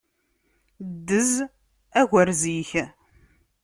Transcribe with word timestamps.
Ddez 0.91 1.31
agerz-ik! 1.99 2.71